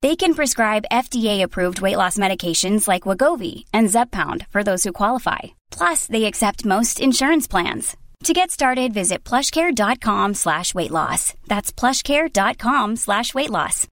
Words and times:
They 0.00 0.14
can 0.14 0.34
prescribe 0.34 0.84
FDA-approved 0.92 1.80
weight 1.80 1.96
loss 1.96 2.16
medications 2.18 2.86
like 2.86 3.02
Wegovy 3.02 3.64
and 3.72 3.88
Zepbound 3.88 4.46
for 4.48 4.62
those 4.62 4.84
who 4.84 4.92
qualify. 4.92 5.38
Plus, 5.72 6.06
they 6.06 6.26
accept 6.26 6.64
most 6.64 7.00
insurance 7.00 7.48
plans. 7.48 7.96
To 8.24 8.32
get 8.32 8.50
started, 8.52 8.92
visit 8.94 9.24
plushcare.com 9.24 10.34
slash 10.34 10.74
weight 10.74 10.92
loss. 10.92 11.34
That's 11.48 11.72
plushcare.com 11.72 12.96
slash 12.96 13.34
weight 13.34 13.50
loss. 13.50 13.86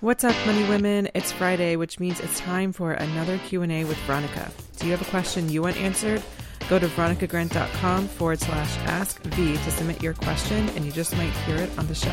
What's 0.00 0.22
up, 0.22 0.36
money 0.46 0.68
women? 0.68 1.08
It's 1.14 1.32
Friday, 1.32 1.76
which 1.76 1.98
means 1.98 2.20
it's 2.20 2.38
time 2.40 2.72
for 2.72 2.92
another 2.92 3.38
Q&A 3.48 3.84
with 3.84 3.96
Veronica. 3.98 4.50
Do 4.78 4.86
you 4.86 4.92
have 4.92 5.02
a 5.02 5.10
question 5.10 5.48
you 5.48 5.62
want 5.62 5.76
answered? 5.78 6.22
Go 6.74 6.80
to 6.80 6.88
veronicagrant.com 6.88 8.08
forward 8.08 8.40
slash 8.40 8.78
ask 8.78 9.22
V 9.22 9.52
to 9.52 9.70
submit 9.70 10.02
your 10.02 10.12
question, 10.12 10.68
and 10.70 10.84
you 10.84 10.90
just 10.90 11.16
might 11.16 11.30
hear 11.46 11.54
it 11.54 11.70
on 11.78 11.86
the 11.86 11.94
show. 11.94 12.10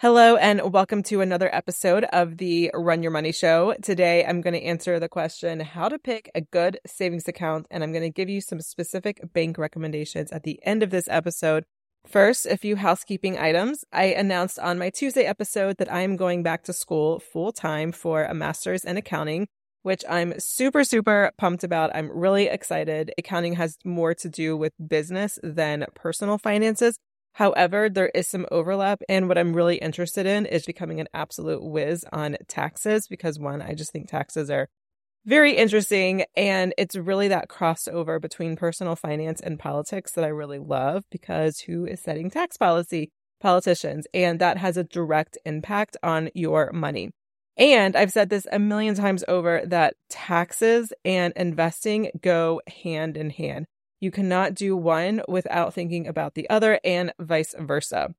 Hello, 0.00 0.36
and 0.36 0.70
welcome 0.70 1.02
to 1.04 1.22
another 1.22 1.48
episode 1.50 2.04
of 2.12 2.36
the 2.36 2.70
Run 2.74 3.02
Your 3.02 3.10
Money 3.10 3.32
Show. 3.32 3.74
Today, 3.80 4.22
I'm 4.22 4.42
going 4.42 4.52
to 4.52 4.62
answer 4.62 5.00
the 5.00 5.08
question 5.08 5.60
how 5.60 5.88
to 5.88 5.98
pick 5.98 6.30
a 6.34 6.42
good 6.42 6.78
savings 6.86 7.26
account, 7.26 7.66
and 7.70 7.82
I'm 7.82 7.92
going 7.92 8.02
to 8.02 8.10
give 8.10 8.28
you 8.28 8.42
some 8.42 8.60
specific 8.60 9.32
bank 9.32 9.56
recommendations 9.56 10.30
at 10.30 10.42
the 10.42 10.60
end 10.62 10.82
of 10.82 10.90
this 10.90 11.08
episode. 11.08 11.64
First, 12.06 12.46
a 12.46 12.56
few 12.56 12.76
housekeeping 12.76 13.38
items. 13.38 13.84
I 13.92 14.06
announced 14.06 14.58
on 14.58 14.78
my 14.78 14.90
Tuesday 14.90 15.24
episode 15.24 15.76
that 15.78 15.90
I 15.90 16.00
am 16.00 16.16
going 16.16 16.42
back 16.42 16.64
to 16.64 16.72
school 16.72 17.20
full 17.20 17.52
time 17.52 17.92
for 17.92 18.24
a 18.24 18.34
master's 18.34 18.84
in 18.84 18.96
accounting, 18.96 19.46
which 19.82 20.04
I'm 20.08 20.38
super, 20.38 20.84
super 20.84 21.32
pumped 21.38 21.64
about. 21.64 21.94
I'm 21.94 22.10
really 22.10 22.48
excited. 22.48 23.12
Accounting 23.16 23.54
has 23.54 23.78
more 23.84 24.14
to 24.14 24.28
do 24.28 24.56
with 24.56 24.72
business 24.86 25.38
than 25.42 25.86
personal 25.94 26.38
finances. 26.38 26.98
However, 27.34 27.88
there 27.88 28.10
is 28.14 28.28
some 28.28 28.46
overlap. 28.50 29.00
And 29.08 29.28
what 29.28 29.38
I'm 29.38 29.54
really 29.54 29.76
interested 29.76 30.26
in 30.26 30.44
is 30.44 30.66
becoming 30.66 31.00
an 31.00 31.08
absolute 31.14 31.62
whiz 31.62 32.04
on 32.12 32.36
taxes 32.46 33.06
because 33.06 33.38
one, 33.38 33.62
I 33.62 33.74
just 33.74 33.92
think 33.92 34.08
taxes 34.08 34.50
are 34.50 34.68
very 35.24 35.56
interesting. 35.56 36.24
And 36.36 36.74
it's 36.76 36.96
really 36.96 37.28
that 37.28 37.48
crossover 37.48 38.20
between 38.20 38.56
personal 38.56 38.96
finance 38.96 39.40
and 39.40 39.58
politics 39.58 40.12
that 40.12 40.24
I 40.24 40.28
really 40.28 40.58
love 40.58 41.04
because 41.10 41.60
who 41.60 41.86
is 41.86 42.00
setting 42.00 42.30
tax 42.30 42.56
policy? 42.56 43.10
Politicians. 43.40 44.06
And 44.14 44.38
that 44.40 44.58
has 44.58 44.76
a 44.76 44.84
direct 44.84 45.38
impact 45.44 45.96
on 46.02 46.30
your 46.34 46.72
money. 46.72 47.10
And 47.56 47.96
I've 47.96 48.12
said 48.12 48.30
this 48.30 48.46
a 48.50 48.58
million 48.58 48.94
times 48.94 49.24
over 49.28 49.62
that 49.66 49.94
taxes 50.08 50.92
and 51.04 51.32
investing 51.36 52.10
go 52.20 52.62
hand 52.82 53.16
in 53.16 53.30
hand. 53.30 53.66
You 54.00 54.10
cannot 54.10 54.54
do 54.54 54.76
one 54.76 55.22
without 55.28 55.74
thinking 55.74 56.06
about 56.06 56.34
the 56.34 56.48
other 56.50 56.80
and 56.82 57.12
vice 57.20 57.54
versa. 57.58 58.14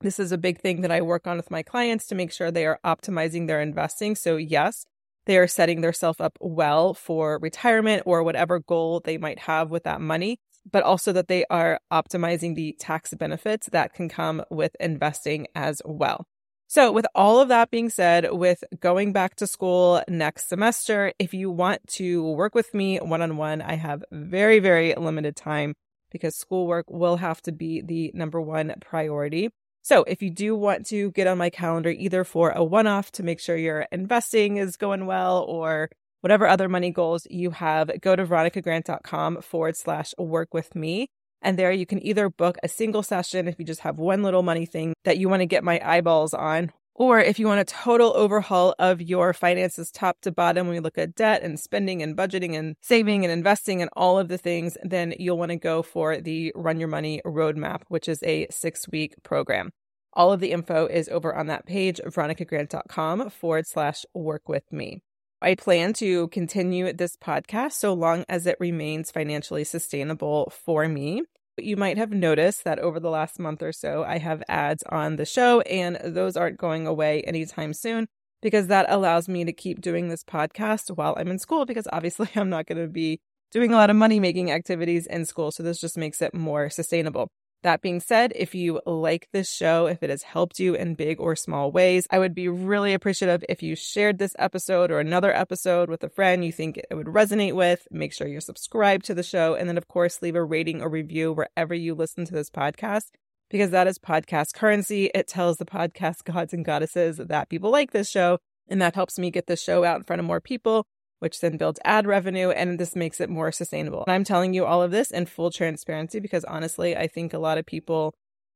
This 0.00 0.18
is 0.18 0.32
a 0.32 0.38
big 0.38 0.60
thing 0.60 0.80
that 0.80 0.90
I 0.90 1.00
work 1.00 1.28
on 1.28 1.36
with 1.36 1.50
my 1.50 1.62
clients 1.62 2.06
to 2.08 2.16
make 2.16 2.32
sure 2.32 2.50
they 2.50 2.66
are 2.66 2.80
optimizing 2.84 3.46
their 3.46 3.60
investing. 3.60 4.16
So, 4.16 4.36
yes, 4.36 4.84
they 5.26 5.38
are 5.38 5.46
setting 5.46 5.80
themselves 5.80 6.20
up 6.20 6.36
well 6.40 6.94
for 6.94 7.38
retirement 7.38 8.02
or 8.06 8.22
whatever 8.22 8.60
goal 8.60 9.00
they 9.00 9.18
might 9.18 9.40
have 9.40 9.70
with 9.70 9.84
that 9.84 10.00
money, 10.00 10.38
but 10.70 10.82
also 10.82 11.12
that 11.12 11.28
they 11.28 11.44
are 11.50 11.80
optimizing 11.92 12.54
the 12.54 12.76
tax 12.78 13.14
benefits 13.14 13.68
that 13.72 13.92
can 13.94 14.08
come 14.08 14.42
with 14.50 14.76
investing 14.80 15.46
as 15.54 15.80
well. 15.84 16.26
So, 16.68 16.90
with 16.90 17.04
all 17.14 17.38
of 17.38 17.48
that 17.48 17.70
being 17.70 17.90
said, 17.90 18.32
with 18.32 18.64
going 18.80 19.12
back 19.12 19.36
to 19.36 19.46
school 19.46 20.02
next 20.08 20.48
semester, 20.48 21.12
if 21.18 21.34
you 21.34 21.50
want 21.50 21.86
to 21.98 22.24
work 22.32 22.54
with 22.54 22.72
me 22.72 22.96
one 22.96 23.20
on 23.20 23.36
one, 23.36 23.60
I 23.60 23.74
have 23.74 24.02
very, 24.10 24.58
very 24.58 24.94
limited 24.94 25.36
time 25.36 25.74
because 26.10 26.34
schoolwork 26.34 26.86
will 26.88 27.16
have 27.16 27.42
to 27.42 27.52
be 27.52 27.82
the 27.82 28.10
number 28.14 28.40
one 28.40 28.72
priority. 28.80 29.50
So, 29.82 30.04
if 30.04 30.22
you 30.22 30.30
do 30.30 30.54
want 30.54 30.86
to 30.86 31.10
get 31.10 31.26
on 31.26 31.38
my 31.38 31.50
calendar 31.50 31.90
either 31.90 32.22
for 32.22 32.50
a 32.50 32.62
one 32.62 32.86
off 32.86 33.10
to 33.12 33.24
make 33.24 33.40
sure 33.40 33.56
your 33.56 33.86
investing 33.90 34.56
is 34.56 34.76
going 34.76 35.06
well 35.06 35.40
or 35.40 35.90
whatever 36.20 36.46
other 36.46 36.68
money 36.68 36.90
goals 36.90 37.26
you 37.28 37.50
have, 37.50 37.90
go 38.00 38.14
to 38.14 38.24
veronicagrant.com 38.24 39.42
forward 39.42 39.76
slash 39.76 40.14
work 40.18 40.54
with 40.54 40.76
me. 40.76 41.08
And 41.42 41.58
there 41.58 41.72
you 41.72 41.84
can 41.84 42.04
either 42.06 42.30
book 42.30 42.56
a 42.62 42.68
single 42.68 43.02
session 43.02 43.48
if 43.48 43.58
you 43.58 43.64
just 43.64 43.80
have 43.80 43.98
one 43.98 44.22
little 44.22 44.44
money 44.44 44.66
thing 44.66 44.94
that 45.04 45.18
you 45.18 45.28
want 45.28 45.40
to 45.40 45.46
get 45.46 45.64
my 45.64 45.80
eyeballs 45.84 46.32
on, 46.32 46.70
or 46.94 47.20
if 47.20 47.38
you 47.38 47.46
want 47.46 47.60
a 47.60 47.64
total 47.64 48.12
overhaul 48.14 48.74
of 48.78 49.00
your 49.00 49.32
finances 49.32 49.90
top 49.90 50.20
to 50.22 50.30
bottom, 50.30 50.66
when 50.66 50.76
we 50.76 50.80
look 50.80 50.98
at 50.98 51.14
debt 51.14 51.42
and 51.42 51.58
spending 51.58 52.02
and 52.02 52.16
budgeting 52.16 52.56
and 52.56 52.76
saving 52.80 53.24
and 53.24 53.32
investing 53.32 53.80
and 53.80 53.90
all 53.94 54.18
of 54.18 54.28
the 54.28 54.38
things, 54.38 54.76
then 54.82 55.14
you'll 55.18 55.38
want 55.38 55.50
to 55.50 55.56
go 55.56 55.82
for 55.82 56.20
the 56.20 56.52
Run 56.54 56.78
Your 56.78 56.88
Money 56.88 57.22
Roadmap, 57.24 57.82
which 57.88 58.08
is 58.08 58.22
a 58.22 58.46
six 58.50 58.88
week 58.88 59.14
program. 59.22 59.70
All 60.14 60.32
of 60.32 60.40
the 60.40 60.52
info 60.52 60.86
is 60.86 61.08
over 61.08 61.34
on 61.34 61.46
that 61.46 61.64
page, 61.64 62.00
veronicagrant.com 62.04 63.30
forward 63.30 63.66
slash 63.66 64.04
work 64.12 64.48
with 64.48 64.70
me. 64.70 65.02
I 65.40 65.56
plan 65.56 65.92
to 65.94 66.28
continue 66.28 66.92
this 66.92 67.16
podcast 67.16 67.72
so 67.72 67.94
long 67.94 68.24
as 68.28 68.46
it 68.46 68.56
remains 68.60 69.10
financially 69.10 69.64
sustainable 69.64 70.52
for 70.64 70.86
me. 70.86 71.22
But 71.56 71.64
you 71.64 71.76
might 71.76 71.98
have 71.98 72.10
noticed 72.10 72.64
that 72.64 72.78
over 72.78 72.98
the 72.98 73.10
last 73.10 73.38
month 73.38 73.62
or 73.62 73.72
so, 73.72 74.04
I 74.04 74.18
have 74.18 74.42
ads 74.48 74.82
on 74.90 75.16
the 75.16 75.26
show, 75.26 75.60
and 75.62 75.98
those 76.02 76.36
aren't 76.36 76.56
going 76.56 76.86
away 76.86 77.22
anytime 77.22 77.74
soon 77.74 78.08
because 78.40 78.66
that 78.66 78.86
allows 78.88 79.28
me 79.28 79.44
to 79.44 79.52
keep 79.52 79.80
doing 79.80 80.08
this 80.08 80.24
podcast 80.24 80.94
while 80.96 81.14
I'm 81.16 81.28
in 81.28 81.38
school 81.38 81.64
because 81.64 81.86
obviously 81.92 82.28
I'm 82.36 82.50
not 82.50 82.66
going 82.66 82.82
to 82.82 82.88
be 82.88 83.20
doing 83.52 83.72
a 83.72 83.76
lot 83.76 83.90
of 83.90 83.96
money 83.96 84.18
making 84.18 84.50
activities 84.50 85.06
in 85.06 85.24
school. 85.24 85.52
So 85.52 85.62
this 85.62 85.80
just 85.80 85.96
makes 85.96 86.20
it 86.20 86.34
more 86.34 86.70
sustainable. 86.70 87.28
That 87.62 87.80
being 87.80 88.00
said, 88.00 88.32
if 88.34 88.56
you 88.56 88.80
like 88.86 89.28
this 89.32 89.48
show, 89.48 89.86
if 89.86 90.02
it 90.02 90.10
has 90.10 90.24
helped 90.24 90.58
you 90.58 90.74
in 90.74 90.96
big 90.96 91.20
or 91.20 91.36
small 91.36 91.70
ways, 91.70 92.08
I 92.10 92.18
would 92.18 92.34
be 92.34 92.48
really 92.48 92.92
appreciative 92.92 93.44
if 93.48 93.62
you 93.62 93.76
shared 93.76 94.18
this 94.18 94.34
episode 94.36 94.90
or 94.90 94.98
another 94.98 95.32
episode 95.32 95.88
with 95.88 96.02
a 96.02 96.08
friend 96.08 96.44
you 96.44 96.50
think 96.50 96.78
it 96.78 96.94
would 96.94 97.06
resonate 97.06 97.54
with. 97.54 97.86
Make 97.90 98.12
sure 98.12 98.26
you're 98.26 98.40
subscribed 98.40 99.04
to 99.04 99.14
the 99.14 99.22
show. 99.22 99.54
And 99.54 99.68
then, 99.68 99.78
of 99.78 99.86
course, 99.86 100.22
leave 100.22 100.34
a 100.34 100.42
rating 100.42 100.82
or 100.82 100.88
review 100.88 101.32
wherever 101.32 101.72
you 101.72 101.94
listen 101.94 102.24
to 102.24 102.34
this 102.34 102.50
podcast 102.50 103.10
because 103.48 103.70
that 103.70 103.86
is 103.86 103.96
podcast 103.96 104.54
currency. 104.54 105.10
It 105.14 105.28
tells 105.28 105.58
the 105.58 105.64
podcast 105.64 106.24
gods 106.24 106.52
and 106.52 106.64
goddesses 106.64 107.18
that 107.18 107.48
people 107.48 107.70
like 107.70 107.92
this 107.92 108.10
show. 108.10 108.38
And 108.68 108.82
that 108.82 108.96
helps 108.96 109.20
me 109.20 109.30
get 109.30 109.46
this 109.46 109.62
show 109.62 109.84
out 109.84 109.98
in 109.98 110.02
front 110.02 110.18
of 110.18 110.26
more 110.26 110.40
people 110.40 110.86
which 111.22 111.38
then 111.38 111.56
builds 111.56 111.78
ad 111.84 112.04
revenue 112.04 112.50
and 112.50 112.80
this 112.80 112.96
makes 112.96 113.20
it 113.20 113.30
more 113.30 113.52
sustainable. 113.52 114.02
And 114.08 114.12
I'm 114.12 114.24
telling 114.24 114.54
you 114.54 114.64
all 114.64 114.82
of 114.82 114.90
this 114.90 115.12
in 115.12 115.26
full 115.26 115.52
transparency 115.52 116.18
because 116.18 116.42
honestly, 116.42 116.96
I 116.96 117.06
think 117.06 117.32
a 117.32 117.38
lot 117.38 117.58
of 117.58 117.64
people 117.64 118.12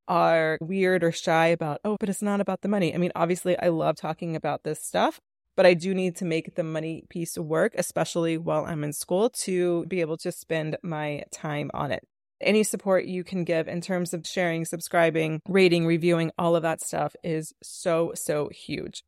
are 0.09 0.59
weird 0.61 1.05
or 1.05 1.13
shy 1.13 1.47
about, 1.47 1.81
oh, 1.85 1.97
but 2.01 2.09
it's 2.09 2.23
not 2.23 2.41
about 2.41 2.63
the 2.63 2.69
money. 2.69 2.93
I 2.93 2.99
mean, 2.99 3.13
obviously, 3.15 3.57
I 3.57 3.69
love 3.69 3.95
talking 3.95 4.35
about 4.35 4.65
this 4.65 4.83
stuff, 4.83 5.21
but 5.55 5.65
I 5.65 5.75
do 5.75 5.95
need 5.95 6.17
to 6.17 6.25
make 6.25 6.57
the 6.57 6.65
money 6.65 7.05
piece 7.09 7.39
work, 7.39 7.73
especially 7.77 8.37
while 8.37 8.65
I'm 8.65 8.83
in 8.83 8.93
school 8.93 9.31
to 9.45 9.87
be 9.87 10.01
able 10.01 10.17
to 10.19 10.33
spend 10.33 10.77
my 10.83 11.23
time 11.31 11.71
on 11.73 11.93
it. 11.93 12.03
Any 12.41 12.65
support 12.65 13.05
you 13.05 13.23
can 13.23 13.45
give 13.45 13.69
in 13.69 13.81
terms 13.81 14.13
of 14.13 14.27
sharing, 14.27 14.65
subscribing, 14.65 15.41
rating, 15.49 15.87
reviewing, 15.87 16.33
all 16.37 16.57
of 16.57 16.63
that 16.63 16.83
stuff 16.83 17.15
is 17.23 17.53
so, 17.63 18.11
so 18.17 18.49
huge. 18.49 19.05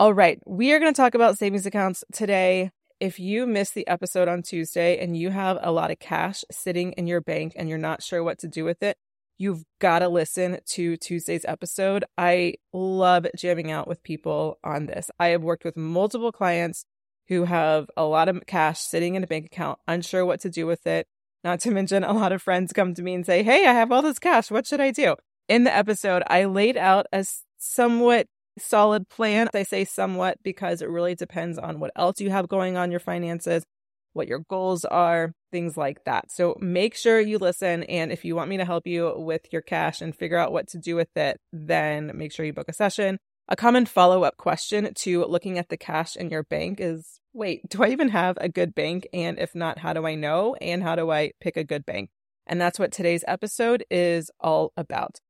All 0.00 0.14
right, 0.14 0.40
we 0.46 0.72
are 0.72 0.78
going 0.78 0.94
to 0.94 0.96
talk 0.96 1.14
about 1.14 1.36
savings 1.36 1.66
accounts 1.66 2.04
today. 2.10 2.70
If 3.00 3.20
you 3.20 3.46
missed 3.46 3.74
the 3.74 3.86
episode 3.86 4.28
on 4.28 4.40
Tuesday 4.40 4.96
and 4.98 5.14
you 5.14 5.28
have 5.28 5.58
a 5.60 5.70
lot 5.70 5.90
of 5.90 5.98
cash 5.98 6.42
sitting 6.50 6.92
in 6.92 7.06
your 7.06 7.20
bank 7.20 7.52
and 7.54 7.68
you're 7.68 7.76
not 7.76 8.02
sure 8.02 8.24
what 8.24 8.38
to 8.38 8.48
do 8.48 8.64
with 8.64 8.82
it, 8.82 8.96
you've 9.36 9.62
got 9.78 9.98
to 9.98 10.08
listen 10.08 10.60
to 10.68 10.96
Tuesday's 10.96 11.44
episode. 11.46 12.06
I 12.16 12.54
love 12.72 13.26
jamming 13.36 13.70
out 13.70 13.86
with 13.86 14.02
people 14.02 14.58
on 14.64 14.86
this. 14.86 15.10
I 15.18 15.26
have 15.28 15.42
worked 15.42 15.66
with 15.66 15.76
multiple 15.76 16.32
clients 16.32 16.86
who 17.28 17.44
have 17.44 17.90
a 17.94 18.04
lot 18.04 18.30
of 18.30 18.40
cash 18.46 18.80
sitting 18.80 19.16
in 19.16 19.22
a 19.22 19.26
bank 19.26 19.44
account, 19.44 19.80
unsure 19.86 20.24
what 20.24 20.40
to 20.40 20.48
do 20.48 20.66
with 20.66 20.86
it. 20.86 21.08
Not 21.44 21.60
to 21.60 21.70
mention, 21.72 22.04
a 22.04 22.14
lot 22.14 22.32
of 22.32 22.40
friends 22.40 22.72
come 22.72 22.94
to 22.94 23.02
me 23.02 23.12
and 23.12 23.26
say, 23.26 23.42
Hey, 23.42 23.66
I 23.66 23.74
have 23.74 23.92
all 23.92 24.00
this 24.00 24.18
cash. 24.18 24.50
What 24.50 24.66
should 24.66 24.80
I 24.80 24.92
do? 24.92 25.16
In 25.46 25.64
the 25.64 25.76
episode, 25.76 26.22
I 26.26 26.46
laid 26.46 26.78
out 26.78 27.04
a 27.12 27.26
somewhat 27.58 28.28
solid 28.60 29.08
plan. 29.08 29.48
I 29.54 29.62
say 29.64 29.84
somewhat 29.84 30.38
because 30.42 30.82
it 30.82 30.88
really 30.88 31.14
depends 31.14 31.58
on 31.58 31.80
what 31.80 31.92
else 31.96 32.20
you 32.20 32.30
have 32.30 32.48
going 32.48 32.76
on 32.76 32.90
your 32.90 33.00
finances, 33.00 33.64
what 34.12 34.28
your 34.28 34.40
goals 34.48 34.84
are, 34.84 35.32
things 35.52 35.76
like 35.76 36.04
that. 36.04 36.30
So 36.30 36.56
make 36.60 36.94
sure 36.94 37.20
you 37.20 37.38
listen. 37.38 37.84
And 37.84 38.12
if 38.12 38.24
you 38.24 38.34
want 38.36 38.50
me 38.50 38.56
to 38.58 38.64
help 38.64 38.86
you 38.86 39.14
with 39.16 39.52
your 39.52 39.62
cash 39.62 40.00
and 40.00 40.14
figure 40.14 40.38
out 40.38 40.52
what 40.52 40.68
to 40.68 40.78
do 40.78 40.96
with 40.96 41.16
it, 41.16 41.38
then 41.52 42.12
make 42.14 42.32
sure 42.32 42.44
you 42.44 42.52
book 42.52 42.68
a 42.68 42.72
session. 42.72 43.18
A 43.48 43.56
common 43.56 43.84
follow 43.84 44.22
up 44.22 44.36
question 44.36 44.94
to 44.94 45.24
looking 45.24 45.58
at 45.58 45.68
the 45.68 45.76
cash 45.76 46.14
in 46.14 46.30
your 46.30 46.44
bank 46.44 46.80
is 46.80 47.20
wait, 47.32 47.62
do 47.68 47.82
I 47.82 47.88
even 47.88 48.08
have 48.10 48.38
a 48.40 48.48
good 48.48 48.74
bank? 48.74 49.08
And 49.12 49.38
if 49.38 49.54
not, 49.54 49.78
how 49.78 49.92
do 49.92 50.06
I 50.06 50.14
know? 50.14 50.54
And 50.60 50.82
how 50.82 50.94
do 50.94 51.10
I 51.10 51.32
pick 51.40 51.56
a 51.56 51.64
good 51.64 51.84
bank? 51.84 52.10
And 52.46 52.60
that's 52.60 52.78
what 52.78 52.92
today's 52.92 53.24
episode 53.28 53.84
is 53.90 54.30
all 54.40 54.72
about. 54.76 55.20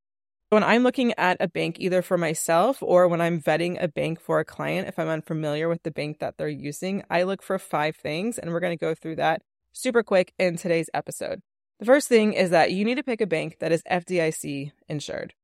When 0.50 0.64
I'm 0.64 0.82
looking 0.82 1.14
at 1.16 1.36
a 1.38 1.46
bank, 1.46 1.76
either 1.78 2.02
for 2.02 2.18
myself 2.18 2.82
or 2.82 3.06
when 3.06 3.20
I'm 3.20 3.40
vetting 3.40 3.80
a 3.80 3.86
bank 3.86 4.20
for 4.20 4.40
a 4.40 4.44
client, 4.44 4.88
if 4.88 4.98
I'm 4.98 5.06
unfamiliar 5.06 5.68
with 5.68 5.84
the 5.84 5.92
bank 5.92 6.18
that 6.18 6.38
they're 6.38 6.48
using, 6.48 7.04
I 7.08 7.22
look 7.22 7.40
for 7.40 7.56
five 7.56 7.94
things, 7.94 8.36
and 8.36 8.50
we're 8.50 8.58
going 8.58 8.76
to 8.76 8.84
go 8.84 8.92
through 8.92 9.14
that 9.16 9.42
super 9.70 10.02
quick 10.02 10.32
in 10.40 10.56
today's 10.56 10.90
episode. 10.92 11.38
The 11.78 11.86
first 11.86 12.08
thing 12.08 12.32
is 12.32 12.50
that 12.50 12.72
you 12.72 12.84
need 12.84 12.96
to 12.96 13.04
pick 13.04 13.20
a 13.20 13.28
bank 13.28 13.58
that 13.60 13.70
is 13.70 13.84
FDIC 13.88 14.72
insured. 14.88 15.34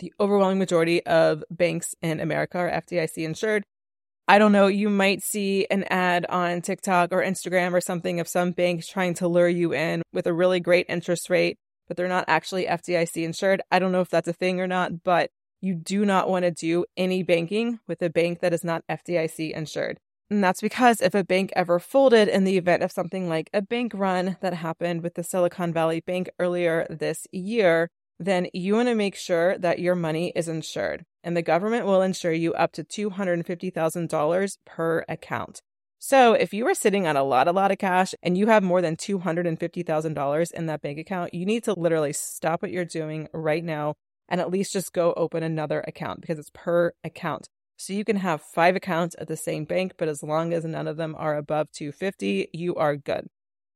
The 0.00 0.12
overwhelming 0.20 0.58
majority 0.58 1.02
of 1.06 1.42
banks 1.50 1.94
in 2.02 2.20
America 2.20 2.58
are 2.58 2.70
FDIC 2.70 3.24
insured. 3.24 3.64
I 4.28 4.38
don't 4.38 4.52
know, 4.52 4.66
you 4.66 4.90
might 4.90 5.22
see 5.22 5.66
an 5.70 5.84
ad 5.84 6.26
on 6.28 6.60
TikTok 6.60 7.12
or 7.12 7.24
Instagram 7.24 7.72
or 7.72 7.80
something 7.80 8.20
of 8.20 8.28
some 8.28 8.50
bank 8.50 8.84
trying 8.84 9.14
to 9.14 9.28
lure 9.28 9.48
you 9.48 9.72
in 9.72 10.02
with 10.12 10.26
a 10.26 10.34
really 10.34 10.60
great 10.60 10.84
interest 10.90 11.30
rate 11.30 11.56
but 11.86 11.96
they're 11.96 12.08
not 12.08 12.24
actually 12.28 12.66
FDIC 12.66 13.24
insured. 13.24 13.62
I 13.70 13.78
don't 13.78 13.92
know 13.92 14.00
if 14.00 14.10
that's 14.10 14.28
a 14.28 14.32
thing 14.32 14.60
or 14.60 14.66
not, 14.66 15.02
but 15.04 15.30
you 15.60 15.74
do 15.74 16.04
not 16.04 16.28
want 16.28 16.44
to 16.44 16.50
do 16.50 16.84
any 16.96 17.22
banking 17.22 17.80
with 17.88 18.02
a 18.02 18.10
bank 18.10 18.40
that 18.40 18.52
is 18.52 18.64
not 18.64 18.84
FDIC 18.90 19.52
insured. 19.52 19.98
And 20.30 20.42
that's 20.42 20.60
because 20.60 21.00
if 21.00 21.14
a 21.14 21.24
bank 21.24 21.52
ever 21.54 21.78
folded 21.78 22.28
in 22.28 22.44
the 22.44 22.56
event 22.56 22.82
of 22.82 22.92
something 22.92 23.28
like 23.28 23.50
a 23.52 23.62
bank 23.62 23.92
run 23.94 24.36
that 24.40 24.54
happened 24.54 25.02
with 25.02 25.14
the 25.14 25.22
Silicon 25.22 25.72
Valley 25.72 26.00
Bank 26.00 26.30
earlier 26.38 26.86
this 26.88 27.26
year, 27.30 27.88
then 28.18 28.48
you 28.52 28.74
want 28.74 28.88
to 28.88 28.94
make 28.94 29.16
sure 29.16 29.58
that 29.58 29.78
your 29.78 29.94
money 29.94 30.32
is 30.34 30.48
insured. 30.48 31.04
And 31.22 31.36
the 31.36 31.42
government 31.42 31.86
will 31.86 32.02
insure 32.02 32.32
you 32.32 32.52
up 32.54 32.72
to 32.72 32.84
$250,000 32.84 34.56
per 34.66 35.04
account. 35.08 35.62
So 36.06 36.34
if 36.34 36.52
you 36.52 36.66
are 36.66 36.74
sitting 36.74 37.06
on 37.06 37.16
a 37.16 37.24
lot, 37.24 37.48
a 37.48 37.52
lot 37.52 37.70
of 37.70 37.78
cash 37.78 38.14
and 38.22 38.36
you 38.36 38.48
have 38.48 38.62
more 38.62 38.82
than 38.82 38.94
$250,000 38.94 40.52
in 40.52 40.66
that 40.66 40.82
bank 40.82 40.98
account, 40.98 41.32
you 41.32 41.46
need 41.46 41.64
to 41.64 41.72
literally 41.72 42.12
stop 42.12 42.60
what 42.60 42.70
you're 42.70 42.84
doing 42.84 43.26
right 43.32 43.64
now 43.64 43.94
and 44.28 44.38
at 44.38 44.50
least 44.50 44.74
just 44.74 44.92
go 44.92 45.14
open 45.16 45.42
another 45.42 45.82
account 45.88 46.20
because 46.20 46.38
it's 46.38 46.50
per 46.52 46.92
account. 47.04 47.48
So 47.78 47.94
you 47.94 48.04
can 48.04 48.16
have 48.16 48.42
five 48.42 48.76
accounts 48.76 49.16
at 49.18 49.28
the 49.28 49.36
same 49.38 49.64
bank, 49.64 49.94
but 49.96 50.08
as 50.08 50.22
long 50.22 50.52
as 50.52 50.66
none 50.66 50.88
of 50.88 50.98
them 50.98 51.16
are 51.16 51.38
above 51.38 51.72
250, 51.72 52.50
you 52.52 52.74
are 52.74 52.96
good. 52.96 53.28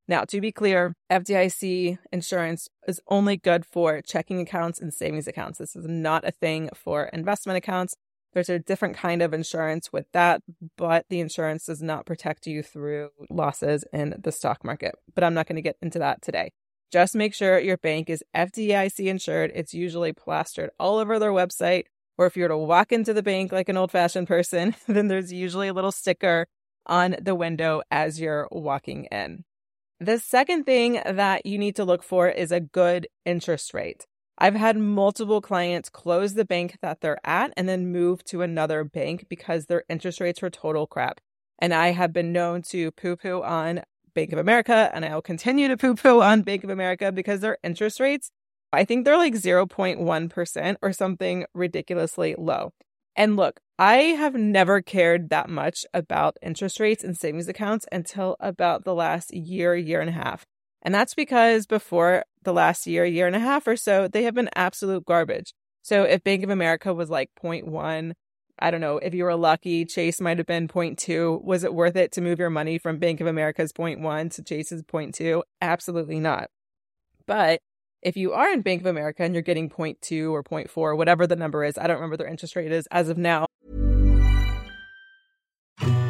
Now, 0.07 0.25
to 0.25 0.43
be 0.43 0.53
clear, 0.53 0.93
FDIC 1.11 1.97
insurance 2.13 2.69
is 2.87 3.01
only 3.09 3.39
good 3.39 3.65
for 3.65 4.03
checking 4.03 4.39
accounts 4.43 4.79
and 4.83 4.93
savings 4.93 5.29
accounts. 5.29 5.59
This 5.59 5.75
is 5.75 5.87
not 5.89 6.29
a 6.29 6.33
thing 6.33 6.69
for 6.75 7.05
investment 7.07 7.57
accounts. 7.57 7.95
There's 8.33 8.49
a 8.49 8.59
different 8.59 8.97
kind 8.97 9.23
of 9.23 9.33
insurance 9.33 9.93
with 9.93 10.07
that, 10.13 10.43
but 10.77 11.07
the 11.09 11.21
insurance 11.21 11.65
does 11.65 11.83
not 11.83 12.07
protect 12.07 12.47
you 12.47 12.63
through 12.63 13.11
losses 13.31 13.85
in 13.93 14.15
the 14.19 14.33
stock 14.33 14.65
market. 14.65 14.95
But 15.15 15.25
I'm 15.25 15.35
not 15.35 15.47
going 15.47 15.57
to 15.57 15.63
get 15.63 15.77
into 15.81 15.99
that 16.01 16.23
today. 16.23 16.53
Just 16.91 17.15
make 17.15 17.35
sure 17.35 17.59
your 17.59 17.77
bank 17.77 18.09
is 18.09 18.25
FDIC 18.35 19.07
insured. 19.07 19.53
It's 19.55 19.75
usually 19.75 20.13
plastered 20.13 20.71
all 20.79 20.99
over 20.99 21.19
their 21.19 21.33
website. 21.33 21.85
Or 22.17 22.27
if 22.27 22.37
you 22.37 22.43
were 22.43 22.49
to 22.49 22.57
walk 22.57 22.93
into 22.93 23.15
the 23.15 23.23
bank 23.23 23.53
like 23.53 23.69
an 23.69 23.77
old 23.77 23.93
fashioned 23.93 24.27
person, 24.27 24.75
then 24.89 25.09
there's 25.09 25.33
usually 25.33 25.69
a 25.69 25.75
little 25.75 25.93
sticker 25.93 26.47
on 26.87 27.17
the 27.21 27.35
window 27.35 27.83
as 27.91 28.21
you're 28.21 28.49
walking 28.51 29.05
in. 29.07 29.45
The 30.01 30.19
second 30.19 30.65
thing 30.65 31.01
that 31.05 31.45
you 31.45 31.59
need 31.59 31.77
to 31.77 31.85
look 31.85 32.03
for 32.03 32.29
is 32.29 32.53
a 32.53 32.61
good 32.61 33.09
interest 33.27 33.75
rate. 33.75 34.07
I've 34.41 34.55
had 34.55 34.77
multiple 34.77 35.41
clients 35.41 35.89
close 35.89 36.35
the 36.35 36.45
bank 36.45 36.79
that 36.81 37.01
they're 37.01 37.19
at 37.25 37.53
and 37.57 37.69
then 37.69 37.91
move 37.91 38.23
to 38.25 38.43
another 38.43 38.85
bank 38.85 39.27
because 39.29 39.67
their 39.67 39.83
interest 39.89 40.21
rates 40.21 40.41
were 40.41 40.51
total 40.51 40.87
crap. 40.87 41.21
And 41.59 41.75
I 41.75 41.89
have 41.89 42.13
been 42.13 42.33
known 42.33 42.63
to 42.71 42.93
poo 42.93 43.17
poo 43.17 43.43
on 43.43 43.83
Bank 44.15 44.33
of 44.33 44.39
America 44.39 44.91
and 44.95 45.05
I'll 45.05 45.23
continue 45.23 45.67
to 45.67 45.77
poo 45.77 45.97
poo 45.97 46.23
on 46.23 46.43
Bank 46.43 46.63
of 46.63 46.71
America 46.71 47.11
because 47.11 47.41
their 47.41 47.59
interest 47.65 47.99
rates, 47.99 48.31
I 48.73 48.85
think 48.85 49.05
they're 49.05 49.17
like 49.17 49.35
0.1% 49.35 50.77
or 50.83 50.93
something 50.93 51.45
ridiculously 51.53 52.37
low. 52.39 52.73
And 53.17 53.35
look, 53.35 53.59
I 53.77 53.97
have 53.97 54.35
never 54.35 54.83
cared 54.83 55.31
that 55.31 55.51
much 55.51 55.85
about 55.93 56.37
interest 56.43 56.79
rates 56.79 57.03
and 57.03 57.17
savings 57.17 57.49
accounts 57.49 57.87
until 57.91 58.37
about 58.39 58.85
the 58.85 58.95
last 58.95 59.35
year, 59.35 59.75
year 59.75 60.01
and 60.01 60.11
a 60.11 60.13
half. 60.13 60.47
And 60.83 60.95
that's 60.95 61.15
because 61.15 61.67
before 61.67 62.25
the 62.45 62.53
last 62.53 62.87
year, 62.87 63.05
year 63.05 63.27
and 63.27 63.37
a 63.37 63.41
half 63.41 63.67
or 63.67 63.77
so, 63.77 64.09
they 64.09 64.23
have 64.23 64.35
been 64.35 64.51
absolute 64.55 65.05
garbage. 65.05 65.53
So 65.83 66.05
if 66.05 66.23
Bank 66.23 66.45
of 66.45 66.51
America 66.51 66.95
was 66.95 67.11
like 67.11 67.31
0.1, 67.43 68.13
I 68.61 68.71
don't 68.71 68.81
know, 68.81 68.99
if 68.99 69.15
you 69.15 69.25
were 69.25 69.37
lucky, 69.37 69.85
Chase 69.85 70.21
might 70.21 70.39
have 70.39 70.47
been 70.47 70.69
0.2. 70.69 71.43
Was 71.43 71.65
it 71.65 71.75
worth 71.75 71.97
it 71.97 72.13
to 72.13 72.21
move 72.21 72.39
your 72.39 72.51
money 72.51 72.79
from 72.79 72.99
Bank 72.99 73.21
of 73.21 73.27
America's 73.27 73.73
0.1 73.73 74.35
to 74.35 74.43
Chase's 74.43 74.83
0.2? 74.83 75.43
Absolutely 75.61 76.21
not. 76.21 76.49
But 77.27 77.61
if 78.01 78.17
you 78.17 78.33
are 78.33 78.51
in 78.53 78.63
Bank 78.63 78.81
of 78.81 78.87
America 78.87 79.23
and 79.23 79.35
you're 79.35 79.43
getting 79.43 79.69
0.2 79.69 80.31
or 80.31 80.43
0.4, 80.43 80.97
whatever 80.97 81.27
the 81.27 81.37
number 81.37 81.65
is, 81.65 81.77
I 81.77 81.87
don't 81.87 81.97
remember 81.97 82.17
their 82.17 82.29
interest 82.29 82.57
rate 82.57 82.73
is 82.73 82.87
as 82.91 83.09
of 83.09 83.19
now. 83.19 83.48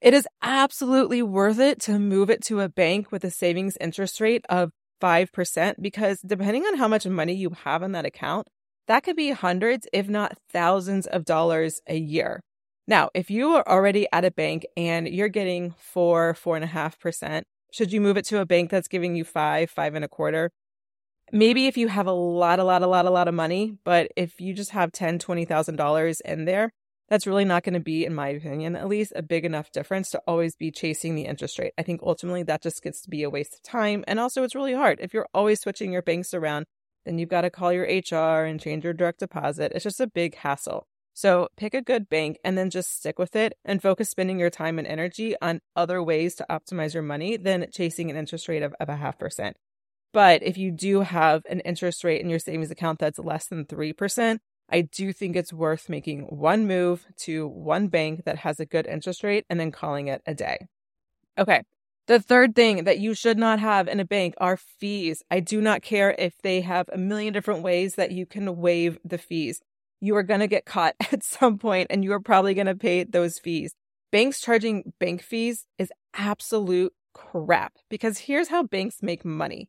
It 0.00 0.14
is 0.14 0.26
absolutely 0.40 1.22
worth 1.22 1.58
it 1.58 1.78
to 1.82 1.98
move 1.98 2.30
it 2.30 2.42
to 2.44 2.60
a 2.60 2.70
bank 2.70 3.12
with 3.12 3.22
a 3.22 3.30
savings 3.30 3.76
interest 3.78 4.20
rate 4.20 4.44
of 4.48 4.72
5% 5.02 5.74
because 5.80 6.20
depending 6.20 6.64
on 6.64 6.76
how 6.76 6.88
much 6.88 7.06
money 7.06 7.34
you 7.34 7.50
have 7.64 7.82
in 7.82 7.92
that 7.92 8.06
account, 8.06 8.48
that 8.86 9.02
could 9.02 9.16
be 9.16 9.30
hundreds, 9.30 9.86
if 9.92 10.08
not 10.08 10.38
thousands 10.50 11.06
of 11.06 11.24
dollars 11.26 11.80
a 11.86 11.96
year. 11.96 12.40
Now, 12.86 13.10
if 13.14 13.30
you 13.30 13.50
are 13.50 13.68
already 13.68 14.06
at 14.10 14.24
a 14.24 14.30
bank 14.30 14.64
and 14.76 15.06
you're 15.06 15.28
getting 15.28 15.74
four, 15.78 16.32
four 16.34 16.56
and 16.56 16.64
a 16.64 16.68
half 16.68 16.98
percent, 16.98 17.46
Should 17.72 17.92
you 17.92 18.00
move 18.00 18.16
it 18.16 18.24
to 18.26 18.40
a 18.40 18.46
bank 18.46 18.70
that's 18.70 18.88
giving 18.88 19.14
you 19.14 19.24
five, 19.24 19.70
five 19.70 19.94
and 19.94 20.04
a 20.04 20.08
quarter? 20.08 20.50
Maybe 21.32 21.66
if 21.68 21.76
you 21.76 21.86
have 21.88 22.08
a 22.08 22.12
lot, 22.12 22.58
a 22.58 22.64
lot, 22.64 22.82
a 22.82 22.88
lot, 22.88 23.06
a 23.06 23.10
lot 23.10 23.28
of 23.28 23.34
money, 23.34 23.76
but 23.84 24.10
if 24.16 24.40
you 24.40 24.52
just 24.54 24.70
have 24.70 24.90
ten, 24.90 25.18
twenty 25.20 25.44
thousand 25.44 25.76
dollars 25.76 26.20
in 26.22 26.44
there, 26.46 26.72
that's 27.10 27.26
really 27.26 27.44
not 27.44 27.64
going 27.64 27.74
to 27.74 27.80
be, 27.80 28.06
in 28.06 28.14
my 28.14 28.28
opinion, 28.28 28.76
at 28.76 28.88
least 28.88 29.12
a 29.16 29.22
big 29.22 29.44
enough 29.44 29.72
difference 29.72 30.10
to 30.10 30.22
always 30.26 30.54
be 30.54 30.70
chasing 30.70 31.16
the 31.16 31.26
interest 31.26 31.58
rate. 31.58 31.72
I 31.76 31.82
think 31.82 32.00
ultimately 32.02 32.44
that 32.44 32.62
just 32.62 32.82
gets 32.82 33.02
to 33.02 33.10
be 33.10 33.24
a 33.24 33.30
waste 33.30 33.54
of 33.54 33.62
time. 33.62 34.04
And 34.06 34.20
also, 34.20 34.44
it's 34.44 34.54
really 34.54 34.74
hard. 34.74 35.00
If 35.02 35.12
you're 35.12 35.28
always 35.34 35.60
switching 35.60 35.92
your 35.92 36.02
banks 36.02 36.32
around, 36.32 36.66
then 37.04 37.18
you've 37.18 37.28
got 37.28 37.40
to 37.40 37.50
call 37.50 37.72
your 37.72 37.84
HR 37.84 38.44
and 38.44 38.60
change 38.60 38.84
your 38.84 38.92
direct 38.92 39.18
deposit. 39.18 39.72
It's 39.74 39.84
just 39.84 40.00
a 40.00 40.06
big 40.06 40.36
hassle. 40.36 40.86
So 41.12 41.48
pick 41.56 41.74
a 41.74 41.82
good 41.82 42.08
bank 42.08 42.38
and 42.44 42.56
then 42.56 42.70
just 42.70 42.96
stick 42.96 43.18
with 43.18 43.34
it 43.34 43.54
and 43.64 43.82
focus 43.82 44.08
spending 44.08 44.38
your 44.38 44.48
time 44.48 44.78
and 44.78 44.86
energy 44.86 45.34
on 45.42 45.60
other 45.74 46.02
ways 46.02 46.36
to 46.36 46.46
optimize 46.48 46.94
your 46.94 47.02
money 47.02 47.36
than 47.36 47.66
chasing 47.72 48.10
an 48.10 48.16
interest 48.16 48.48
rate 48.48 48.62
of, 48.62 48.74
of 48.78 48.88
a 48.88 48.96
half 48.96 49.18
percent. 49.18 49.56
But 50.12 50.42
if 50.42 50.56
you 50.56 50.70
do 50.70 51.00
have 51.00 51.42
an 51.48 51.60
interest 51.60 52.04
rate 52.04 52.20
in 52.20 52.30
your 52.30 52.38
savings 52.38 52.70
account 52.70 53.00
that's 53.00 53.18
less 53.18 53.46
than 53.46 53.64
3%, 53.64 54.38
I 54.70 54.82
do 54.82 55.12
think 55.12 55.36
it's 55.36 55.52
worth 55.52 55.88
making 55.88 56.22
one 56.22 56.66
move 56.66 57.06
to 57.18 57.48
one 57.48 57.88
bank 57.88 58.24
that 58.24 58.38
has 58.38 58.60
a 58.60 58.66
good 58.66 58.86
interest 58.86 59.22
rate 59.22 59.44
and 59.50 59.58
then 59.58 59.72
calling 59.72 60.08
it 60.08 60.22
a 60.26 60.34
day. 60.34 60.68
Okay. 61.36 61.62
The 62.06 62.20
third 62.20 62.54
thing 62.54 62.84
that 62.84 62.98
you 62.98 63.14
should 63.14 63.38
not 63.38 63.60
have 63.60 63.86
in 63.86 64.00
a 64.00 64.04
bank 64.04 64.34
are 64.38 64.56
fees. 64.56 65.22
I 65.30 65.40
do 65.40 65.60
not 65.60 65.82
care 65.82 66.14
if 66.18 66.34
they 66.42 66.60
have 66.60 66.88
a 66.92 66.98
million 66.98 67.32
different 67.32 67.62
ways 67.62 67.94
that 67.94 68.10
you 68.10 68.26
can 68.26 68.56
waive 68.56 68.98
the 69.04 69.18
fees 69.18 69.60
you 70.00 70.16
are 70.16 70.22
going 70.22 70.40
to 70.40 70.46
get 70.46 70.64
caught 70.64 70.94
at 71.12 71.22
some 71.22 71.58
point 71.58 71.88
and 71.90 72.02
you 72.02 72.12
are 72.12 72.20
probably 72.20 72.54
going 72.54 72.66
to 72.66 72.74
pay 72.74 73.04
those 73.04 73.38
fees. 73.38 73.74
Banks 74.10 74.40
charging 74.40 74.92
bank 74.98 75.22
fees 75.22 75.66
is 75.78 75.92
absolute 76.14 76.92
crap 77.14 77.74
because 77.88 78.18
here's 78.18 78.48
how 78.48 78.62
banks 78.62 79.02
make 79.02 79.24
money. 79.24 79.68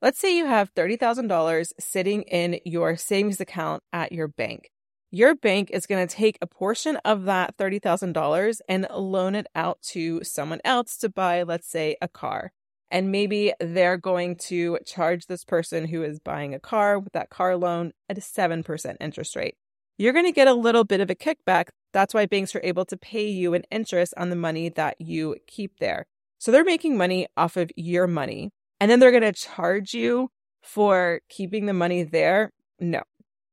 Let's 0.00 0.18
say 0.18 0.36
you 0.36 0.46
have 0.46 0.74
$30,000 0.74 1.72
sitting 1.80 2.22
in 2.22 2.60
your 2.64 2.96
savings 2.96 3.40
account 3.40 3.82
at 3.92 4.12
your 4.12 4.28
bank. 4.28 4.70
Your 5.10 5.34
bank 5.34 5.70
is 5.72 5.86
going 5.86 6.06
to 6.06 6.14
take 6.14 6.38
a 6.40 6.46
portion 6.46 6.96
of 7.04 7.24
that 7.24 7.56
$30,000 7.56 8.60
and 8.68 8.86
loan 8.94 9.34
it 9.34 9.46
out 9.54 9.80
to 9.90 10.22
someone 10.22 10.60
else 10.64 10.96
to 10.98 11.08
buy, 11.08 11.42
let's 11.42 11.68
say, 11.68 11.96
a 12.00 12.08
car. 12.08 12.52
And 12.90 13.10
maybe 13.10 13.52
they're 13.60 13.96
going 13.96 14.36
to 14.46 14.78
charge 14.86 15.26
this 15.26 15.44
person 15.44 15.86
who 15.86 16.02
is 16.02 16.20
buying 16.20 16.54
a 16.54 16.60
car 16.60 16.98
with 16.98 17.12
that 17.12 17.30
car 17.30 17.56
loan 17.56 17.92
at 18.08 18.18
a 18.18 18.20
7% 18.20 18.96
interest 19.00 19.36
rate 19.36 19.56
you're 19.98 20.12
going 20.12 20.24
to 20.24 20.32
get 20.32 20.48
a 20.48 20.54
little 20.54 20.84
bit 20.84 21.00
of 21.00 21.10
a 21.10 21.14
kickback. 21.14 21.68
That's 21.92 22.14
why 22.14 22.26
banks 22.26 22.54
are 22.54 22.60
able 22.62 22.84
to 22.86 22.96
pay 22.96 23.28
you 23.28 23.54
an 23.54 23.64
interest 23.70 24.14
on 24.16 24.30
the 24.30 24.36
money 24.36 24.68
that 24.70 25.00
you 25.00 25.36
keep 25.46 25.78
there. 25.80 26.06
So 26.38 26.52
they're 26.52 26.64
making 26.64 26.96
money 26.96 27.26
off 27.36 27.56
of 27.56 27.72
your 27.74 28.06
money. 28.06 28.50
And 28.80 28.90
then 28.90 29.00
they're 29.00 29.10
going 29.10 29.22
to 29.22 29.32
charge 29.32 29.94
you 29.94 30.30
for 30.62 31.20
keeping 31.28 31.66
the 31.66 31.72
money 31.72 32.02
there. 32.02 32.52
No, 32.78 33.02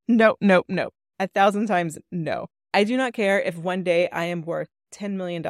no, 0.07 0.35
no, 0.41 0.63
no. 0.67 0.89
A 1.19 1.27
thousand 1.27 1.67
times 1.67 1.97
no. 2.11 2.47
I 2.73 2.83
do 2.83 2.97
not 2.97 3.13
care 3.13 3.39
if 3.39 3.57
one 3.57 3.83
day 3.83 4.09
I 4.09 4.25
am 4.25 4.41
worth 4.41 4.69
$10 4.93 5.13
million. 5.13 5.43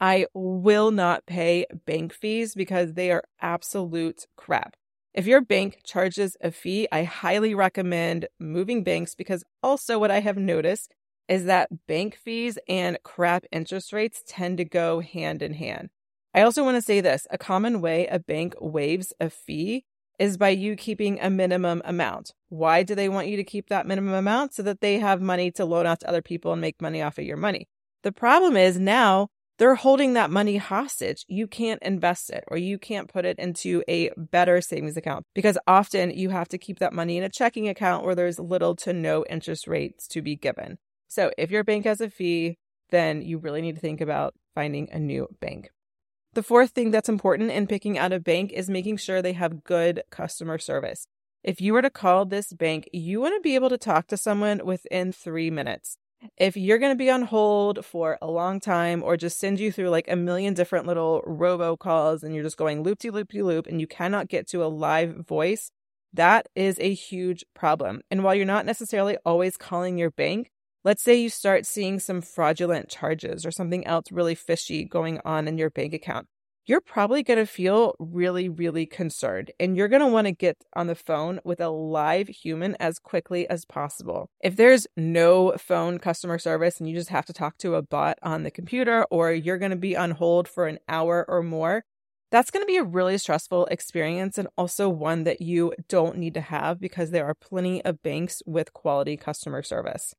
I 0.00 0.26
will 0.34 0.90
not 0.90 1.26
pay 1.26 1.64
bank 1.86 2.12
fees 2.12 2.54
because 2.54 2.94
they 2.94 3.10
are 3.10 3.24
absolute 3.40 4.26
crap. 4.36 4.74
If 5.14 5.26
your 5.26 5.40
bank 5.40 5.80
charges 5.84 6.36
a 6.40 6.50
fee, 6.50 6.88
I 6.90 7.04
highly 7.04 7.54
recommend 7.54 8.26
moving 8.40 8.82
banks 8.82 9.14
because 9.14 9.44
also 9.62 9.98
what 9.98 10.10
I 10.10 10.20
have 10.20 10.36
noticed 10.36 10.94
is 11.28 11.44
that 11.44 11.86
bank 11.86 12.16
fees 12.16 12.58
and 12.68 12.98
crap 13.02 13.44
interest 13.52 13.92
rates 13.92 14.22
tend 14.26 14.58
to 14.58 14.64
go 14.64 15.00
hand 15.00 15.42
in 15.42 15.54
hand. 15.54 15.90
I 16.34 16.42
also 16.42 16.64
want 16.64 16.76
to 16.76 16.82
say 16.82 17.00
this 17.00 17.26
a 17.30 17.38
common 17.38 17.80
way 17.80 18.06
a 18.06 18.18
bank 18.18 18.54
waives 18.60 19.12
a 19.20 19.28
fee 19.28 19.84
is 20.18 20.36
by 20.36 20.50
you 20.50 20.76
keeping 20.76 21.20
a 21.20 21.28
minimum 21.28 21.82
amount. 21.84 22.32
Why 22.48 22.82
do 22.82 22.94
they 22.94 23.08
want 23.08 23.28
you 23.28 23.36
to 23.36 23.44
keep 23.44 23.68
that 23.68 23.86
minimum 23.86 24.14
amount? 24.14 24.54
So 24.54 24.62
that 24.62 24.80
they 24.80 24.98
have 24.98 25.20
money 25.20 25.50
to 25.52 25.64
loan 25.64 25.86
out 25.86 26.00
to 26.00 26.08
other 26.08 26.22
people 26.22 26.52
and 26.52 26.60
make 26.60 26.80
money 26.80 27.02
off 27.02 27.18
of 27.18 27.24
your 27.24 27.36
money. 27.36 27.68
The 28.02 28.12
problem 28.12 28.56
is 28.56 28.78
now 28.78 29.28
they're 29.58 29.74
holding 29.74 30.14
that 30.14 30.30
money 30.30 30.56
hostage. 30.56 31.24
You 31.28 31.46
can't 31.46 31.82
invest 31.82 32.30
it 32.30 32.44
or 32.48 32.56
you 32.56 32.78
can't 32.78 33.12
put 33.12 33.24
it 33.24 33.38
into 33.38 33.82
a 33.86 34.10
better 34.16 34.60
savings 34.60 34.96
account 34.96 35.26
because 35.34 35.58
often 35.66 36.10
you 36.10 36.30
have 36.30 36.48
to 36.48 36.58
keep 36.58 36.78
that 36.78 36.92
money 36.92 37.18
in 37.18 37.24
a 37.24 37.28
checking 37.28 37.68
account 37.68 38.04
where 38.04 38.14
there's 38.14 38.38
little 38.38 38.74
to 38.76 38.92
no 38.92 39.24
interest 39.28 39.66
rates 39.68 40.08
to 40.08 40.22
be 40.22 40.36
given. 40.36 40.78
So 41.08 41.30
if 41.36 41.50
your 41.50 41.62
bank 41.62 41.84
has 41.84 42.00
a 42.00 42.08
fee, 42.08 42.58
then 42.90 43.22
you 43.22 43.38
really 43.38 43.60
need 43.60 43.74
to 43.74 43.80
think 43.80 44.00
about 44.00 44.34
finding 44.54 44.88
a 44.90 44.98
new 44.98 45.28
bank. 45.40 45.70
The 46.34 46.42
fourth 46.42 46.70
thing 46.70 46.90
that's 46.90 47.08
important 47.08 47.50
in 47.50 47.66
picking 47.66 47.98
out 47.98 48.12
a 48.12 48.20
bank 48.20 48.52
is 48.52 48.70
making 48.70 48.96
sure 48.96 49.20
they 49.20 49.34
have 49.34 49.64
good 49.64 50.02
customer 50.10 50.58
service. 50.58 51.06
If 51.44 51.60
you 51.60 51.72
were 51.72 51.82
to 51.82 51.90
call 51.90 52.24
this 52.24 52.52
bank, 52.52 52.88
you 52.92 53.20
want 53.20 53.34
to 53.34 53.40
be 53.40 53.54
able 53.54 53.68
to 53.68 53.78
talk 53.78 54.06
to 54.08 54.16
someone 54.16 54.64
within 54.64 55.12
three 55.12 55.50
minutes 55.50 55.98
if 56.36 56.56
you're 56.56 56.78
going 56.78 56.92
to 56.92 56.96
be 56.96 57.10
on 57.10 57.22
hold 57.22 57.84
for 57.84 58.18
a 58.22 58.30
long 58.30 58.60
time 58.60 59.02
or 59.02 59.16
just 59.16 59.38
send 59.38 59.58
you 59.60 59.72
through 59.72 59.88
like 59.88 60.08
a 60.08 60.16
million 60.16 60.54
different 60.54 60.86
little 60.86 61.22
robo 61.26 61.76
calls 61.76 62.22
and 62.22 62.34
you're 62.34 62.44
just 62.44 62.56
going 62.56 62.82
loop 62.82 62.98
de 62.98 63.10
loop 63.10 63.28
de 63.30 63.42
loop 63.42 63.66
and 63.66 63.80
you 63.80 63.86
cannot 63.86 64.28
get 64.28 64.46
to 64.48 64.64
a 64.64 64.66
live 64.66 65.26
voice, 65.26 65.70
that 66.12 66.48
is 66.54 66.78
a 66.80 66.94
huge 66.94 67.44
problem. 67.54 68.02
And 68.10 68.22
while 68.22 68.34
you're 68.34 68.46
not 68.46 68.66
necessarily 68.66 69.16
always 69.24 69.56
calling 69.56 69.98
your 69.98 70.10
bank, 70.10 70.50
let's 70.84 71.02
say 71.02 71.14
you 71.14 71.28
start 71.28 71.66
seeing 71.66 71.98
some 71.98 72.20
fraudulent 72.20 72.88
charges 72.88 73.46
or 73.46 73.50
something 73.50 73.86
else 73.86 74.10
really 74.10 74.34
fishy 74.34 74.84
going 74.84 75.20
on 75.24 75.48
in 75.48 75.58
your 75.58 75.70
bank 75.70 75.94
account 75.94 76.26
you're 76.64 76.80
probably 76.80 77.22
going 77.22 77.38
to 77.38 77.46
feel 77.46 77.94
really, 77.98 78.48
really 78.48 78.86
concerned. 78.86 79.50
And 79.58 79.76
you're 79.76 79.88
going 79.88 80.00
to 80.00 80.06
want 80.06 80.26
to 80.26 80.32
get 80.32 80.56
on 80.74 80.86
the 80.86 80.94
phone 80.94 81.40
with 81.44 81.60
a 81.60 81.70
live 81.70 82.28
human 82.28 82.76
as 82.78 82.98
quickly 82.98 83.48
as 83.48 83.64
possible. 83.64 84.30
If 84.40 84.56
there's 84.56 84.86
no 84.96 85.56
phone 85.58 85.98
customer 85.98 86.38
service 86.38 86.78
and 86.78 86.88
you 86.88 86.94
just 86.94 87.08
have 87.08 87.26
to 87.26 87.32
talk 87.32 87.58
to 87.58 87.74
a 87.74 87.82
bot 87.82 88.18
on 88.22 88.44
the 88.44 88.50
computer, 88.50 89.04
or 89.10 89.32
you're 89.32 89.58
going 89.58 89.70
to 89.70 89.76
be 89.76 89.96
on 89.96 90.12
hold 90.12 90.46
for 90.46 90.66
an 90.66 90.78
hour 90.88 91.24
or 91.28 91.42
more, 91.42 91.84
that's 92.30 92.50
going 92.50 92.62
to 92.62 92.66
be 92.66 92.78
a 92.78 92.84
really 92.84 93.18
stressful 93.18 93.66
experience 93.66 94.38
and 94.38 94.48
also 94.56 94.88
one 94.88 95.24
that 95.24 95.42
you 95.42 95.74
don't 95.88 96.16
need 96.16 96.34
to 96.34 96.40
have 96.40 96.80
because 96.80 97.10
there 97.10 97.26
are 97.26 97.34
plenty 97.34 97.84
of 97.84 98.02
banks 98.02 98.40
with 98.46 98.72
quality 98.72 99.16
customer 99.16 99.62
service. 99.62 100.14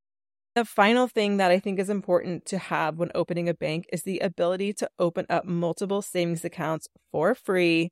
The 0.56 0.66
final 0.66 1.08
thing 1.08 1.38
that 1.38 1.50
I 1.50 1.58
think 1.58 1.80
is 1.80 1.90
important 1.90 2.46
to 2.46 2.60
have 2.60 3.00
when 3.00 3.10
opening 3.16 3.50
a 3.50 3.56
bank 3.56 3.88
is 3.92 4.04
the 4.04 4.20
ability 4.20 4.74
to 4.74 4.90
open 5.00 5.26
up 5.28 5.46
multiple 5.46 6.04
savings 6.04 6.46
accounts 6.46 6.88
for 7.12 7.34
free 7.34 7.90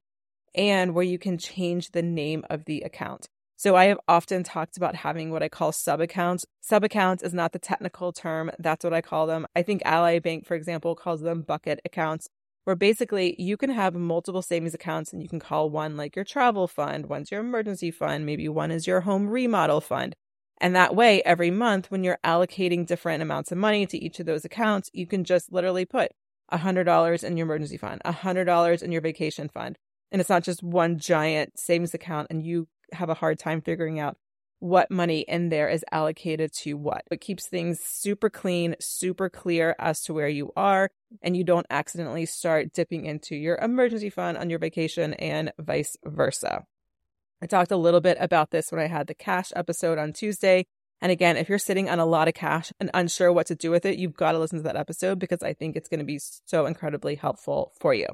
and 0.53 0.93
where 0.93 1.03
you 1.03 1.17
can 1.17 1.39
change 1.39 1.89
the 1.89 2.03
name 2.03 2.45
of 2.51 2.65
the 2.65 2.81
account. 2.81 3.27
So 3.57 3.75
I 3.75 3.85
have 3.85 3.99
often 4.07 4.43
talked 4.43 4.77
about 4.77 4.95
having 4.97 5.31
what 5.31 5.41
I 5.41 5.49
call 5.49 5.71
sub 5.71 6.01
accounts. 6.01 6.45
Sub 6.61 6.83
accounts 6.83 7.23
is 7.23 7.33
not 7.33 7.51
the 7.51 7.57
technical 7.57 8.13
term, 8.13 8.51
that's 8.59 8.83
what 8.83 8.93
I 8.93 9.01
call 9.01 9.25
them. 9.25 9.47
I 9.55 9.63
think 9.63 9.81
Ally 9.83 10.19
Bank, 10.19 10.45
for 10.45 10.53
example, 10.53 10.93
calls 10.93 11.21
them 11.21 11.41
bucket 11.41 11.79
accounts, 11.83 12.27
where 12.65 12.75
basically 12.75 13.35
you 13.41 13.57
can 13.57 13.71
have 13.71 13.95
multiple 13.95 14.43
savings 14.43 14.75
accounts 14.75 15.11
and 15.11 15.23
you 15.23 15.29
can 15.29 15.39
call 15.39 15.71
one 15.71 15.97
like 15.97 16.15
your 16.15 16.25
travel 16.25 16.67
fund, 16.67 17.07
one's 17.07 17.31
your 17.31 17.41
emergency 17.41 17.89
fund, 17.89 18.23
maybe 18.23 18.47
one 18.47 18.69
is 18.69 18.85
your 18.85 19.01
home 19.01 19.29
remodel 19.29 19.81
fund. 19.81 20.15
And 20.61 20.75
that 20.75 20.95
way, 20.95 21.23
every 21.23 21.49
month, 21.49 21.89
when 21.89 22.03
you're 22.03 22.19
allocating 22.23 22.85
different 22.85 23.23
amounts 23.23 23.51
of 23.51 23.57
money 23.57 23.87
to 23.87 23.97
each 23.97 24.19
of 24.19 24.27
those 24.27 24.45
accounts, 24.45 24.91
you 24.93 25.07
can 25.07 25.23
just 25.23 25.51
literally 25.51 25.85
put 25.85 26.11
$100 26.53 27.23
in 27.23 27.35
your 27.35 27.45
emergency 27.45 27.77
fund, 27.77 27.99
$100 28.05 28.83
in 28.83 28.91
your 28.91 29.01
vacation 29.01 29.49
fund. 29.49 29.79
And 30.11 30.21
it's 30.21 30.29
not 30.29 30.43
just 30.43 30.61
one 30.61 30.99
giant 30.99 31.59
savings 31.59 31.95
account, 31.95 32.27
and 32.29 32.45
you 32.45 32.67
have 32.93 33.09
a 33.09 33.15
hard 33.15 33.39
time 33.39 33.61
figuring 33.61 33.99
out 33.99 34.17
what 34.59 34.91
money 34.91 35.21
in 35.21 35.49
there 35.49 35.67
is 35.67 35.83
allocated 35.91 36.53
to 36.53 36.75
what. 36.75 37.01
It 37.09 37.21
keeps 37.21 37.47
things 37.47 37.79
super 37.79 38.29
clean, 38.29 38.75
super 38.79 39.29
clear 39.29 39.75
as 39.79 40.03
to 40.03 40.13
where 40.13 40.27
you 40.27 40.51
are, 40.55 40.91
and 41.23 41.35
you 41.35 41.43
don't 41.43 41.65
accidentally 41.71 42.27
start 42.27 42.71
dipping 42.71 43.07
into 43.07 43.35
your 43.35 43.55
emergency 43.55 44.11
fund 44.11 44.37
on 44.37 44.51
your 44.51 44.59
vacation 44.59 45.15
and 45.15 45.51
vice 45.57 45.97
versa. 46.05 46.67
I 47.41 47.47
talked 47.47 47.71
a 47.71 47.77
little 47.77 48.01
bit 48.01 48.17
about 48.19 48.51
this 48.51 48.71
when 48.71 48.81
I 48.81 48.87
had 48.87 49.07
the 49.07 49.15
cash 49.15 49.51
episode 49.55 49.97
on 49.97 50.13
Tuesday. 50.13 50.65
And 51.01 51.11
again, 51.11 51.37
if 51.37 51.49
you're 51.49 51.57
sitting 51.57 51.89
on 51.89 51.99
a 51.99 52.05
lot 52.05 52.27
of 52.27 52.35
cash 52.35 52.71
and 52.79 52.91
unsure 52.93 53.33
what 53.33 53.47
to 53.47 53.55
do 53.55 53.71
with 53.71 53.85
it, 53.85 53.97
you've 53.97 54.13
got 54.13 54.33
to 54.33 54.39
listen 54.39 54.59
to 54.59 54.63
that 54.63 54.75
episode 54.75 55.17
because 55.17 55.41
I 55.41 55.53
think 55.53 55.75
it's 55.75 55.89
going 55.89 55.99
to 55.99 56.05
be 56.05 56.19
so 56.19 56.67
incredibly 56.67 57.15
helpful 57.15 57.73
for 57.79 57.93
you. 57.93 58.05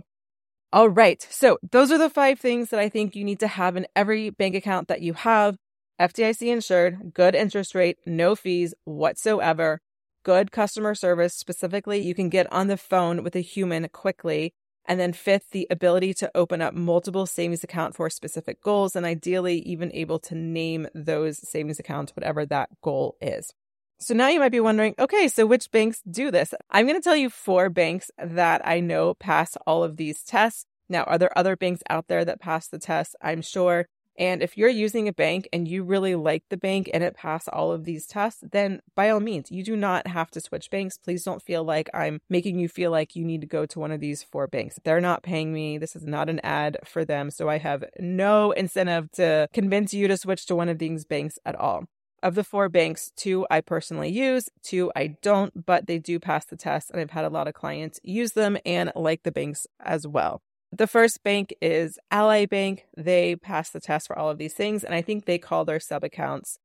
All 0.72 0.90
right. 0.90 1.26
So 1.30 1.58
those 1.72 1.92
are 1.92 1.98
the 1.98 2.10
five 2.10 2.40
things 2.40 2.70
that 2.70 2.80
I 2.80 2.88
think 2.88 3.16
you 3.16 3.26
need 3.26 3.40
to 3.42 3.48
have 3.48 3.76
in 3.76 3.88
every 3.96 4.30
bank 4.30 4.56
account 4.56 4.88
that 4.88 5.02
you 5.02 5.14
have. 5.14 5.58
FDIC 6.00 6.48
insured, 6.48 7.14
good 7.14 7.36
interest 7.36 7.74
rate, 7.74 7.98
no 8.06 8.36
fees 8.36 8.74
whatsoever, 8.86 9.80
good 10.24 10.52
customer 10.52 10.94
service. 10.94 11.34
Specifically, 11.34 12.00
you 12.00 12.14
can 12.14 12.30
get 12.30 12.52
on 12.54 12.68
the 12.68 12.78
phone 12.78 13.24
with 13.24 13.36
a 13.36 13.42
human 13.42 13.88
quickly 13.90 14.54
and 14.88 15.00
then 15.00 15.14
fifth, 15.14 15.50
the 15.52 15.68
ability 15.70 16.14
to 16.16 16.32
open 16.34 16.62
up 16.62 16.74
multiple 16.74 17.26
savings 17.26 17.64
account 17.64 17.96
for 17.96 18.10
specific 18.10 18.62
goals 18.62 18.96
and 18.96 19.06
ideally 19.06 19.60
even 19.60 19.92
able 19.94 20.20
to 20.20 20.36
name 20.36 20.88
those 20.96 21.38
savings 21.48 21.80
accounts, 21.80 22.16
whatever 22.16 22.46
that 22.46 22.70
goal 22.82 23.18
is. 23.22 23.54
So 24.00 24.14
now 24.14 24.30
you 24.30 24.40
might 24.40 24.52
be 24.52 24.60
wondering, 24.60 24.94
okay, 25.00 25.28
so 25.28 25.46
which 25.46 25.72
banks 25.72 26.02
do 26.10 26.30
this? 26.32 26.54
I'm 26.70 26.86
going 26.86 27.00
to 27.00 27.04
tell 27.04 27.16
you 27.16 27.30
four 27.30 27.70
banks 27.70 28.12
that 28.18 28.62
I 28.66 28.80
know 28.80 29.16
pass 29.16 29.58
all 29.66 29.84
of 29.84 29.98
these 29.98 30.24
tests. 30.24 30.66
Now, 30.88 31.04
are 31.04 31.18
there 31.18 31.38
other 31.38 31.58
banks 31.58 31.82
out 31.90 32.08
there 32.08 32.24
that 32.24 32.40
pass 32.40 32.68
the 32.68 32.80
test? 32.80 33.16
I'm 33.22 33.42
sure. 33.42 33.88
And 34.18 34.42
if 34.42 34.58
you're 34.58 34.70
using 34.70 35.08
a 35.08 35.14
bank 35.14 35.48
and 35.54 35.68
you 35.68 35.84
really 35.84 36.16
like 36.16 36.44
the 36.50 36.58
bank 36.58 36.90
and 36.94 37.04
it 37.04 37.16
passed 37.16 37.48
all 37.50 37.72
of 37.72 37.86
these 37.86 38.08
tests, 38.08 38.44
then 38.52 38.82
by 38.96 39.10
all 39.10 39.20
means, 39.20 39.52
you 39.52 39.64
do 39.64 39.76
not 39.76 40.08
have 40.08 40.32
to 40.32 40.42
switch 40.42 40.72
banks. 40.72 40.98
Please 40.98 41.24
don't 41.24 41.42
feel 41.42 41.64
like 41.64 41.90
I'm 41.94 42.20
making 42.30 42.58
you 42.58 42.68
feel 42.68 42.90
like 42.90 43.16
you 43.16 43.24
need 43.24 43.42
to 43.42 43.48
go 43.48 43.66
to 43.68 43.80
one 43.80 43.92
of 43.92 44.00
these 44.00 44.24
four 44.24 44.48
banks. 44.48 44.80
They're 44.84 45.02
not 45.02 45.22
paying 45.22 45.54
me. 45.54 45.78
This 45.78 45.96
is 45.96 46.06
not 46.06 46.30
an 46.30 46.40
ad 46.44 46.78
for 46.84 47.06
them. 47.06 47.30
So 47.30 47.48
I 47.48 47.60
have 47.60 47.84
no 48.00 48.52
incentive 48.52 49.12
to 49.14 49.50
convince 49.54 49.94
you 49.94 50.08
to 50.08 50.18
switch 50.18 50.48
to 50.48 50.56
one 50.56 50.70
of 50.70 50.80
these 50.80 51.06
banks 51.06 51.38
at 51.46 51.56
all. 51.56 51.86
Of 52.24 52.34
the 52.34 52.44
four 52.44 52.68
banks, 52.68 53.12
two 53.16 53.46
I 53.52 53.62
personally 53.62 54.10
use, 54.10 54.50
two 54.64 54.92
I 54.96 55.18
don't, 55.22 55.68
but 55.68 55.86
they 55.86 56.00
do 56.00 56.20
pass 56.20 56.46
the 56.46 56.58
test. 56.58 56.90
And 56.90 57.00
I've 57.00 57.12
had 57.12 57.26
a 57.26 57.30
lot 57.30 57.48
of 57.48 57.54
clients 57.54 58.00
use 58.04 58.32
them 58.32 58.58
and 58.66 58.92
like 58.96 59.22
the 59.22 59.32
banks 59.32 59.68
as 59.80 60.08
well. 60.08 60.42
The 60.72 60.88
first 60.88 61.24
bank 61.24 61.54
is 61.62 61.98
Ally 62.12 62.46
Bank. 62.46 62.86
They 62.96 63.36
pass 63.36 63.70
the 63.70 63.80
test 63.80 64.08
for 64.08 64.18
all 64.18 64.30
of 64.30 64.38
these 64.38 64.54
things, 64.54 64.84
and 64.84 64.94
I 64.94 65.02
think 65.02 65.26
they 65.26 65.38
call 65.38 65.64
their 65.66 65.80
sub 65.80 66.04
accounts 66.04 66.60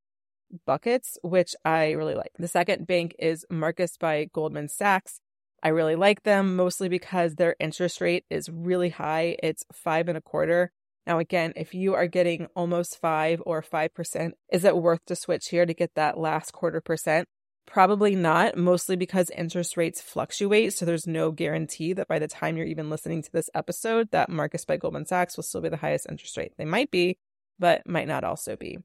buckets, 0.67 1.19
which 1.23 1.55
I 1.65 1.93
really 1.93 2.15
like. 2.15 2.33
The 2.39 2.49
second 2.49 2.87
bank 2.87 3.15
is 3.19 3.47
Marcus 3.49 3.97
by 3.97 4.29
Goldman 4.33 4.69
Sachs. 4.69 5.21
I 5.63 5.69
really 5.69 5.95
like 5.95 6.25
them 6.25 6.57
mostly 6.57 6.89
because 6.89 7.37
their 7.37 7.55
interest 7.61 8.01
rate 8.01 8.25
is 8.29 8.49
really 8.49 8.91
high. 8.91 9.37
It's 9.43 9.65
five 9.73 10.09
and 10.09 10.19
a 10.19 10.23
quarter. 10.23 10.73
Now, 11.07 11.19
again, 11.19 11.53
if 11.57 11.73
you 11.75 11.95
are 11.95 12.07
getting 12.07 12.49
almost 12.57 13.01
five 13.01 13.41
or 13.47 13.63
5%, 13.63 14.33
is 14.53 14.65
it 14.65 14.77
worth 14.77 15.05
to 15.07 15.17
switch 15.17 15.49
here 15.49 15.67
to 15.67 15.75
get 15.75 15.95
that 15.95 16.19
last 16.19 16.53
quarter 16.53 16.81
percent? 16.81 17.29
Probably 17.67 18.15
not, 18.15 18.57
mostly 18.57 18.97
because 18.97 19.31
interest 19.31 19.77
rates 19.77 20.01
fluctuate. 20.01 20.75
So 20.75 20.85
there's 20.85 21.07
no 21.07 21.31
guarantee 21.31 21.93
that 21.95 22.09
by 22.09 22.19
the 22.19 22.29
time 22.29 22.57
you're 22.57 22.67
even 22.67 22.91
listening 22.91 23.23
to 23.23 23.33
this 23.33 23.49
episode, 23.55 24.11
that 24.11 24.29
Marcus 24.29 24.65
by 24.65 24.77
Goldman 24.77 25.07
Sachs 25.07 25.37
will 25.37 25.45
still 25.45 25.61
be 25.61 25.69
the 25.69 25.77
highest 25.77 26.07
interest 26.11 26.37
rate. 26.37 26.53
They 26.59 26.65
might 26.65 26.91
be, 26.91 27.19
but 27.59 27.89
might 27.89 28.09
not 28.09 28.25
also 28.25 28.57
be. 28.57 28.79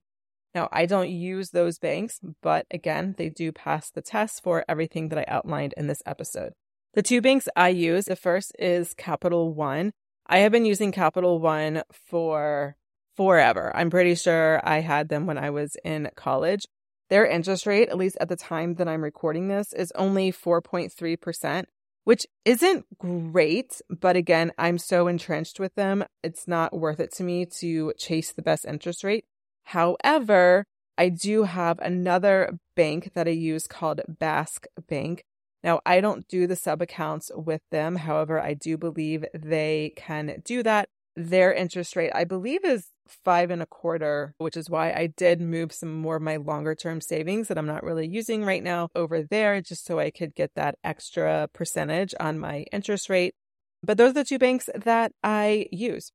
Now, 0.55 0.69
I 0.71 0.85
don't 0.85 1.09
use 1.09 1.49
those 1.49 1.79
banks, 1.79 2.19
but 2.41 2.65
again, 2.71 3.15
they 3.17 3.29
do 3.29 3.51
pass 3.51 3.89
the 3.91 4.01
test 4.01 4.41
for 4.43 4.63
everything 4.67 5.09
that 5.09 5.19
I 5.19 5.25
outlined 5.27 5.73
in 5.75 5.87
this 5.87 6.01
episode. 6.05 6.53
The 6.93 7.03
two 7.03 7.21
banks 7.21 7.47
I 7.55 7.69
use, 7.69 8.05
the 8.05 8.15
first 8.15 8.55
is 8.57 8.93
Capital 8.93 9.53
One. 9.53 9.91
I 10.25 10.39
have 10.39 10.51
been 10.51 10.65
using 10.65 10.91
Capital 10.91 11.39
One 11.39 11.83
for 12.07 12.75
forever. 13.15 13.71
I'm 13.75 13.89
pretty 13.89 14.15
sure 14.15 14.61
I 14.63 14.79
had 14.79 15.09
them 15.09 15.25
when 15.25 15.37
I 15.37 15.49
was 15.49 15.75
in 15.83 16.09
college. 16.15 16.65
Their 17.09 17.25
interest 17.25 17.65
rate, 17.65 17.89
at 17.89 17.97
least 17.97 18.17
at 18.19 18.29
the 18.29 18.35
time 18.35 18.75
that 18.75 18.87
I'm 18.87 19.03
recording 19.03 19.47
this, 19.47 19.73
is 19.73 19.91
only 19.95 20.31
4.3%, 20.31 21.65
which 22.03 22.25
isn't 22.43 22.85
great. 22.97 23.81
But 23.89 24.15
again, 24.15 24.51
I'm 24.57 24.77
so 24.77 25.07
entrenched 25.07 25.59
with 25.59 25.75
them, 25.75 26.03
it's 26.23 26.47
not 26.47 26.77
worth 26.77 26.99
it 26.99 27.13
to 27.13 27.23
me 27.23 27.45
to 27.59 27.93
chase 27.97 28.31
the 28.31 28.41
best 28.41 28.65
interest 28.65 29.03
rate. 29.03 29.25
However, 29.65 30.65
I 30.97 31.09
do 31.09 31.43
have 31.43 31.79
another 31.79 32.57
bank 32.75 33.11
that 33.13 33.27
I 33.27 33.31
use 33.31 33.67
called 33.67 34.01
Bask 34.07 34.65
Bank. 34.89 35.23
Now, 35.63 35.81
I 35.85 36.01
don't 36.01 36.27
do 36.27 36.47
the 36.47 36.55
sub 36.55 36.81
accounts 36.81 37.31
with 37.35 37.61
them. 37.71 37.97
However, 37.97 38.39
I 38.39 38.53
do 38.53 38.77
believe 38.77 39.25
they 39.33 39.93
can 39.95 40.41
do 40.43 40.63
that. 40.63 40.89
Their 41.19 41.51
interest 41.51 41.95
rate, 41.95 42.11
I 42.13 42.25
believe, 42.25 42.63
is 42.63 42.91
five 43.07 43.49
and 43.49 43.63
a 43.63 43.65
quarter, 43.65 44.35
which 44.37 44.55
is 44.55 44.69
why 44.69 44.91
I 44.91 45.07
did 45.07 45.41
move 45.41 45.73
some 45.73 45.91
more 45.91 46.17
of 46.17 46.21
my 46.21 46.35
longer 46.35 46.75
term 46.75 47.01
savings 47.01 47.47
that 47.47 47.57
I'm 47.57 47.65
not 47.65 47.81
really 47.81 48.07
using 48.07 48.45
right 48.45 48.61
now 48.61 48.89
over 48.93 49.23
there, 49.23 49.59
just 49.59 49.83
so 49.83 49.97
I 49.97 50.11
could 50.11 50.35
get 50.35 50.51
that 50.53 50.75
extra 50.83 51.49
percentage 51.53 52.13
on 52.19 52.37
my 52.37 52.65
interest 52.71 53.09
rate. 53.09 53.33
But 53.81 53.97
those 53.97 54.11
are 54.11 54.13
the 54.13 54.25
two 54.25 54.37
banks 54.37 54.69
that 54.75 55.11
I 55.23 55.65
use. 55.71 56.11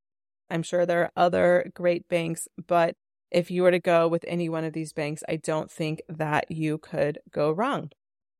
I'm 0.49 0.63
sure 0.63 0.87
there 0.87 1.03
are 1.03 1.13
other 1.17 1.69
great 1.75 2.07
banks, 2.07 2.47
but 2.69 2.95
if 3.33 3.51
you 3.51 3.65
were 3.65 3.73
to 3.73 3.81
go 3.81 4.07
with 4.07 4.25
any 4.29 4.49
one 4.49 4.63
of 4.63 4.73
these 4.73 4.93
banks, 4.93 5.25
I 5.29 5.35
don't 5.35 5.69
think 5.69 6.03
that 6.09 6.49
you 6.49 6.79
could 6.79 7.19
go 7.33 7.51
wrong. 7.51 7.91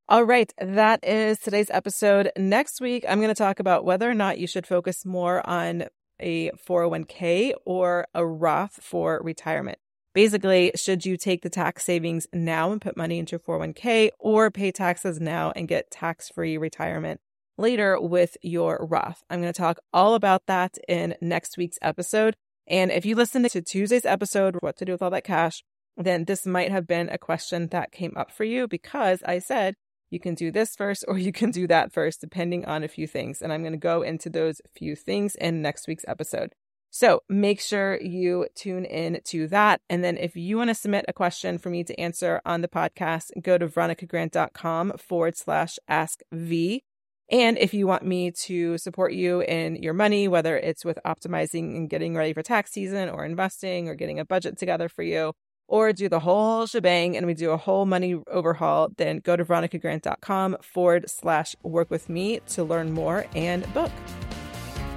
All 0.07 0.23
right, 0.23 0.53
that 0.59 1.03
is 1.03 1.39
today's 1.39 1.69
episode. 1.71 2.31
Next 2.37 2.79
week, 2.79 3.03
I'm 3.09 3.19
going 3.19 3.27
to 3.27 3.35
talk 3.35 3.59
about 3.59 3.83
whether 3.83 4.09
or 4.09 4.13
not 4.13 4.39
you 4.39 4.47
should 4.47 4.65
focus 4.65 5.05
more 5.05 5.45
on 5.45 5.87
a 6.23 6.49
401k 6.51 7.53
or 7.65 8.07
a 8.15 8.25
Roth 8.25 8.79
for 8.81 9.21
retirement. 9.23 9.77
Basically, 10.13 10.71
should 10.75 11.05
you 11.05 11.17
take 11.17 11.41
the 11.41 11.49
tax 11.49 11.83
savings 11.83 12.27
now 12.33 12.71
and 12.71 12.81
put 12.81 12.95
money 12.95 13.19
into 13.19 13.39
401k 13.39 14.09
or 14.19 14.49
pay 14.49 14.71
taxes 14.71 15.19
now 15.19 15.51
and 15.55 15.67
get 15.67 15.91
tax 15.91 16.29
free 16.29 16.57
retirement 16.57 17.19
later 17.57 17.99
with 17.99 18.37
your 18.41 18.87
Roth? 18.89 19.23
I'm 19.29 19.41
going 19.41 19.51
to 19.51 19.57
talk 19.57 19.79
all 19.91 20.13
about 20.15 20.45
that 20.45 20.77
in 20.87 21.15
next 21.19 21.57
week's 21.57 21.79
episode. 21.81 22.35
And 22.67 22.91
if 22.91 23.05
you 23.05 23.15
listened 23.15 23.49
to 23.49 23.61
Tuesday's 23.61 24.05
episode, 24.05 24.57
what 24.59 24.77
to 24.77 24.85
do 24.85 24.91
with 24.91 25.01
all 25.01 25.09
that 25.09 25.23
cash, 25.23 25.63
then 25.97 26.25
this 26.25 26.45
might 26.45 26.71
have 26.71 26.87
been 26.87 27.09
a 27.09 27.17
question 27.17 27.67
that 27.67 27.91
came 27.91 28.13
up 28.15 28.31
for 28.31 28.43
you 28.43 28.67
because 28.67 29.21
I 29.23 29.39
said 29.39 29.75
you 30.13 30.19
can 30.19 30.35
do 30.35 30.51
this 30.51 30.75
first 30.75 31.03
or 31.07 31.17
you 31.17 31.31
can 31.31 31.51
do 31.51 31.67
that 31.67 31.91
first, 31.91 32.21
depending 32.21 32.65
on 32.65 32.83
a 32.83 32.87
few 32.87 33.07
things. 33.07 33.41
And 33.41 33.51
I'm 33.51 33.61
going 33.61 33.73
to 33.73 33.77
go 33.77 34.03
into 34.03 34.29
those 34.29 34.61
few 34.75 34.95
things 34.95 35.35
in 35.35 35.61
next 35.61 35.87
week's 35.87 36.05
episode. 36.07 36.53
So 36.91 37.23
make 37.27 37.59
sure 37.59 37.99
you 37.99 38.45
tune 38.53 38.85
in 38.85 39.19
to 39.25 39.47
that. 39.47 39.81
And 39.89 40.03
then 40.03 40.15
if 40.15 40.35
you 40.35 40.57
want 40.57 40.69
to 40.69 40.75
submit 40.75 41.05
a 41.07 41.13
question 41.13 41.57
for 41.57 41.71
me 41.71 41.83
to 41.85 41.99
answer 41.99 42.39
on 42.45 42.61
the 42.61 42.67
podcast, 42.67 43.31
go 43.41 43.57
to 43.57 43.67
veronicagrant.com 43.67 44.93
forward 44.99 45.35
slash 45.35 45.79
ask 45.87 46.21
V. 46.31 46.83
And 47.31 47.57
if 47.57 47.73
you 47.73 47.87
want 47.87 48.05
me 48.05 48.29
to 48.43 48.77
support 48.77 49.13
you 49.13 49.41
in 49.41 49.77
your 49.77 49.95
money, 49.95 50.27
whether 50.27 50.55
it's 50.55 50.85
with 50.85 50.99
optimizing 51.03 51.75
and 51.75 51.89
getting 51.89 52.15
ready 52.15 52.31
for 52.31 52.43
tax 52.43 52.71
season 52.71 53.09
or 53.09 53.25
investing 53.25 53.89
or 53.89 53.95
getting 53.95 54.19
a 54.19 54.25
budget 54.25 54.59
together 54.59 54.87
for 54.87 55.01
you, 55.01 55.33
or 55.73 55.91
do 55.91 56.07
the 56.07 56.19
whole 56.19 56.67
shebang 56.67 57.17
and 57.17 57.25
we 57.25 57.33
do 57.33 57.49
a 57.49 57.57
whole 57.57 57.87
money 57.87 58.13
overhaul, 58.27 58.91
then 58.97 59.17
go 59.17 59.35
to 59.35 59.43
veronicagrant.com 59.43 60.55
forward 60.61 61.09
slash 61.09 61.55
work 61.63 61.89
with 61.89 62.09
me 62.09 62.39
to 62.45 62.63
learn 62.63 62.91
more 62.91 63.25
and 63.33 63.61
book. 63.73 63.91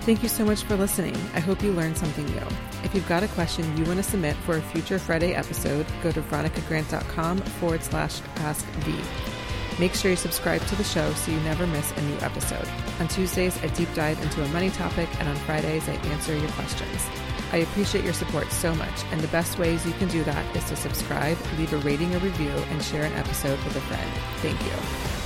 Thank 0.03 0.23
you 0.23 0.29
so 0.29 0.45
much 0.45 0.65
for 0.65 0.77
listening. 0.77 1.17
I 1.33 1.41
hope 1.41 1.63
you 1.63 1.73
learned 1.73 1.97
something 1.97 2.27
new. 2.27 2.47
If 2.85 2.95
you've 2.95 3.09
got 3.09 3.23
a 3.23 3.29
question 3.29 3.65
you 3.79 3.85
want 3.85 3.97
to 3.97 4.03
submit 4.03 4.37
for 4.45 4.59
a 4.59 4.61
future 4.61 4.99
Friday 4.99 5.35
episode, 5.35 5.87
go 6.03 6.13
to 6.13 6.21
veronicagrant.com 6.21 7.39
forward 7.39 7.83
slash 7.83 8.21
ask 8.37 8.63
V. 8.67 9.36
Make 9.79 9.95
sure 9.95 10.11
you 10.11 10.17
subscribe 10.17 10.65
to 10.67 10.75
the 10.77 10.85
show 10.85 11.13
so 11.13 11.31
you 11.31 11.41
never 11.41 11.67
miss 11.67 11.93
a 11.93 12.03
new 12.03 12.17
episode. 12.21 12.67
On 12.99 13.09
Tuesdays, 13.09 13.63
I 13.63 13.67
deep 13.69 13.93
dive 13.95 14.21
into 14.23 14.43
a 14.43 14.49
money 14.49 14.71
topic, 14.71 15.09
and 15.21 15.29
on 15.29 15.37
Fridays, 15.37 15.89
I 15.89 15.95
answer 16.13 16.35
your 16.37 16.51
questions. 16.53 17.07
I 17.53 17.59
appreciate 17.59 18.05
your 18.05 18.15
support 18.15 18.51
so 18.51 18.75
much, 18.75 19.05
and 19.13 19.21
the 19.21 19.29
best 19.29 19.59
ways 19.59 19.87
you 19.87 19.93
can 19.95 20.09
do 20.09 20.25
that 20.25 20.57
is 20.57 20.65
to 20.65 20.77
subscribe, 20.77 21.39
leave 21.59 21.73
a 21.73 21.79
rating 21.79 22.15
or 22.15 22.19
review, 22.19 22.49
and 22.49 22.83
share 22.83 23.05
an 23.05 23.13
episode 23.13 23.63
with 23.65 23.77
a 23.77 23.81
friend. 23.83 24.11
Thank 24.39 24.61
you. 24.65 25.26